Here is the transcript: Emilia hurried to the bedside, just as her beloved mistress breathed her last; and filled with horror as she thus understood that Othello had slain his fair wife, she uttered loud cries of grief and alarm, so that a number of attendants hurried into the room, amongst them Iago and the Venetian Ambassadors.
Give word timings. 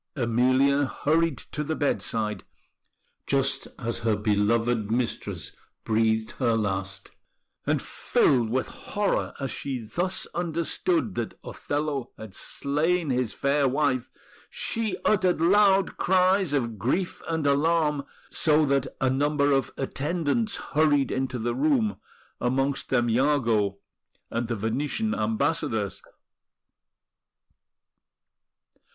Emilia 0.15 0.85
hurried 0.85 1.37
to 1.37 1.63
the 1.63 1.75
bedside, 1.75 2.43
just 3.27 3.67
as 3.77 3.99
her 3.99 4.15
beloved 4.15 4.89
mistress 4.89 5.51
breathed 5.83 6.31
her 6.39 6.53
last; 6.55 7.11
and 7.67 7.83
filled 7.83 8.49
with 8.49 8.67
horror 8.67 9.31
as 9.39 9.51
she 9.51 9.77
thus 9.77 10.25
understood 10.33 11.13
that 11.13 11.35
Othello 11.43 12.09
had 12.17 12.33
slain 12.33 13.11
his 13.11 13.31
fair 13.35 13.67
wife, 13.67 14.09
she 14.49 14.97
uttered 15.05 15.39
loud 15.39 15.97
cries 15.97 16.51
of 16.51 16.79
grief 16.79 17.21
and 17.27 17.45
alarm, 17.45 18.03
so 18.31 18.65
that 18.65 18.87
a 18.99 19.07
number 19.07 19.51
of 19.51 19.71
attendants 19.77 20.55
hurried 20.73 21.11
into 21.11 21.37
the 21.37 21.53
room, 21.53 21.97
amongst 22.39 22.89
them 22.89 23.07
Iago 23.07 23.77
and 24.31 24.47
the 24.47 24.55
Venetian 24.55 25.13
Ambassadors. 25.13 26.01